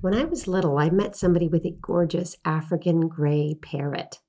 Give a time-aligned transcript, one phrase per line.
[0.00, 4.20] When I was little, I met somebody with a gorgeous African gray parrot.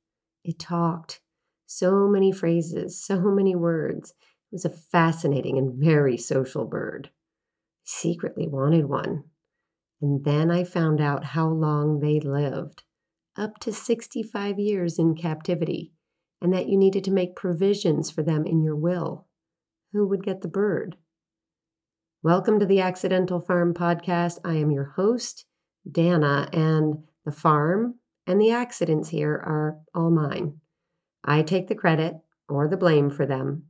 [0.43, 1.21] It talked
[1.67, 4.09] so many phrases, so many words.
[4.51, 7.11] It was a fascinating and very social bird.
[7.83, 9.25] Secretly wanted one.
[10.01, 12.81] And then I found out how long they lived
[13.37, 15.93] up to 65 years in captivity,
[16.41, 19.27] and that you needed to make provisions for them in your will.
[19.93, 20.97] Who would get the bird?
[22.23, 24.39] Welcome to the Accidental Farm Podcast.
[24.43, 25.45] I am your host,
[25.91, 27.95] Dana, and the farm
[28.27, 30.59] and the accidents here are all mine.
[31.23, 32.15] I take the credit
[32.47, 33.63] or the blame for them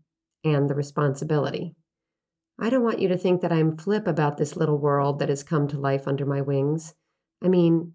[0.43, 1.75] and the responsibility.
[2.59, 5.43] I don't want you to think that I'm flip about this little world that has
[5.43, 6.93] come to life under my wings.
[7.43, 7.93] I mean,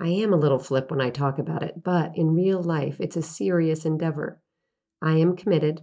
[0.00, 3.16] I am a little flip when I talk about it, but in real life, it's
[3.16, 4.40] a serious endeavor.
[5.02, 5.80] I am committed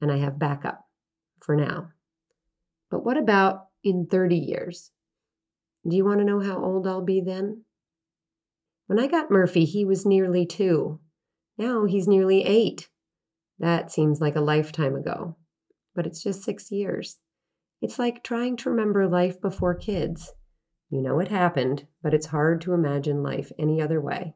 [0.00, 0.84] and I have backup
[1.40, 1.88] for now.
[2.90, 4.90] But what about in 30 years?
[5.88, 7.64] Do you want to know how old I'll be then?
[8.86, 11.00] When I got Murphy, he was nearly two.
[11.58, 12.88] Now he's nearly eight.
[13.58, 15.36] That seems like a lifetime ago,
[15.94, 17.18] but it's just six years.
[17.80, 20.32] It's like trying to remember life before kids.
[20.88, 24.34] You know it happened, but it's hard to imagine life any other way.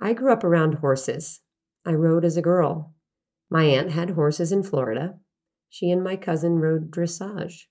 [0.00, 1.40] I grew up around horses.
[1.84, 2.94] I rode as a girl.
[3.50, 5.18] My aunt had horses in Florida.
[5.68, 7.64] She and my cousin rode dressage.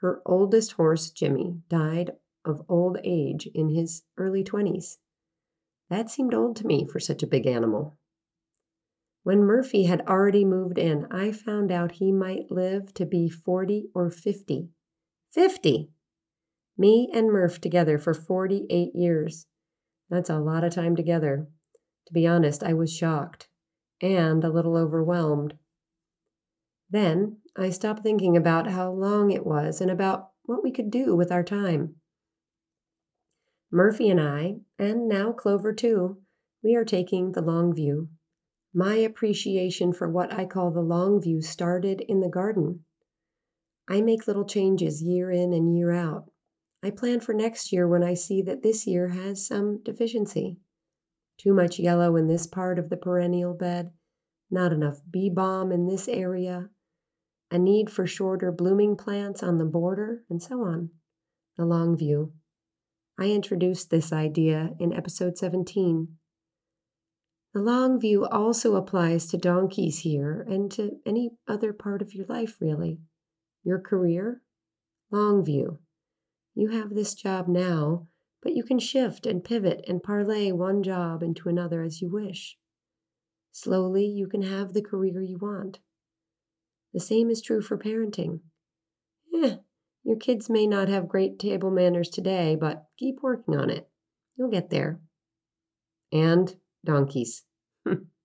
[0.00, 2.12] Her oldest horse, Jimmy, died
[2.44, 4.96] of old age in his early 20s.
[5.90, 7.98] That seemed old to me for such a big animal.
[9.22, 13.90] When Murphy had already moved in, I found out he might live to be 40
[13.94, 14.70] or 50.
[15.28, 15.90] 50!
[16.78, 19.46] Me and Murph together for 48 years.
[20.08, 21.46] That's a lot of time together.
[22.06, 23.48] To be honest, I was shocked
[24.00, 25.58] and a little overwhelmed.
[26.90, 31.14] Then I stopped thinking about how long it was and about what we could do
[31.14, 31.96] with our time.
[33.70, 36.18] Murphy and I, and now Clover too,
[36.62, 38.08] we are taking the long view.
[38.74, 42.84] My appreciation for what I call the long view started in the garden.
[43.88, 46.30] I make little changes year in and year out.
[46.82, 50.58] I plan for next year when I see that this year has some deficiency.
[51.38, 53.92] Too much yellow in this part of the perennial bed,
[54.50, 56.70] not enough bee balm in this area,
[57.50, 60.90] a need for shorter blooming plants on the border, and so on.
[61.56, 62.32] The long view.
[63.18, 66.08] I introduced this idea in episode 17.
[67.52, 72.26] The long view also applies to donkeys here and to any other part of your
[72.26, 73.00] life, really.
[73.64, 74.42] Your career,
[75.10, 75.80] long view.
[76.54, 78.06] You have this job now,
[78.42, 82.56] but you can shift and pivot and parlay one job into another as you wish.
[83.52, 85.80] Slowly, you can have the career you want.
[86.92, 88.40] The same is true for parenting.
[89.34, 89.56] Eh,
[90.04, 93.88] your kids may not have great table manners today, but keep working on it.
[94.36, 95.00] You'll get there.
[96.12, 97.44] And donkeys.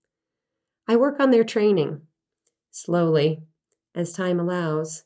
[0.88, 2.02] I work on their training
[2.70, 3.42] slowly,
[3.94, 5.04] as time allows,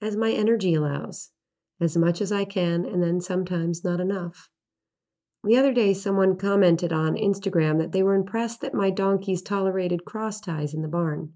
[0.00, 1.30] as my energy allows,
[1.80, 4.48] as much as I can, and then sometimes not enough.
[5.42, 10.04] The other day, someone commented on Instagram that they were impressed that my donkeys tolerated
[10.04, 11.32] cross ties in the barn.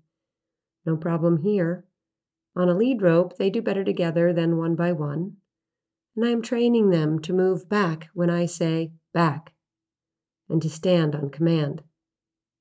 [0.86, 1.84] No problem here.
[2.56, 5.36] On a lead rope, they do better together than one by one.
[6.14, 9.54] And I am training them to move back when I say back,
[10.48, 11.82] and to stand on command,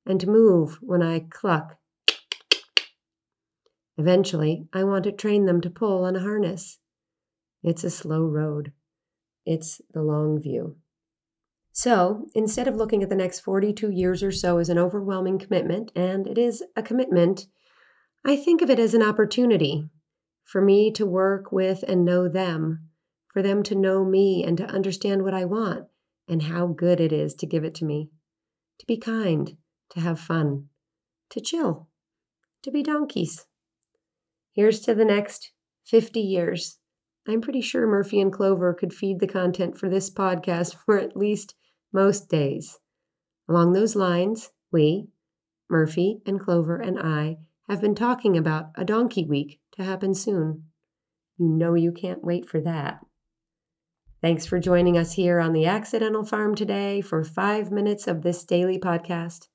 [0.06, 1.78] and to move when I cluck.
[3.97, 6.79] Eventually, I want to train them to pull on a harness.
[7.61, 8.72] It's a slow road.
[9.45, 10.78] It's the long view.
[11.72, 15.91] So, instead of looking at the next 42 years or so as an overwhelming commitment,
[15.95, 17.47] and it is a commitment,
[18.25, 19.89] I think of it as an opportunity
[20.45, 22.89] for me to work with and know them,
[23.28, 25.88] for them to know me and to understand what I want
[26.29, 28.11] and how good it is to give it to me,
[28.79, 29.57] to be kind,
[29.89, 30.69] to have fun,
[31.31, 31.90] to chill,
[32.61, 33.46] to be donkeys.
[34.53, 35.52] Here's to the next
[35.85, 36.78] 50 years.
[37.28, 41.17] I'm pretty sure Murphy and Clover could feed the content for this podcast for at
[41.17, 41.55] least
[41.91, 42.79] most days.
[43.49, 45.09] Along those lines, we,
[45.70, 47.37] Murphy and Clover and I,
[47.69, 50.65] have been talking about a donkey week to happen soon.
[51.37, 52.99] You know you can't wait for that.
[54.21, 58.43] Thanks for joining us here on the Accidental Farm today for five minutes of this
[58.45, 59.47] daily podcast.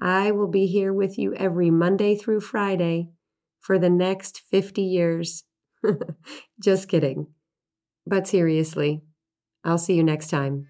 [0.00, 3.08] I will be here with you every Monday through Friday
[3.60, 5.44] for the next 50 years.
[6.62, 7.28] Just kidding.
[8.06, 9.02] But seriously,
[9.64, 10.66] I'll see you next time.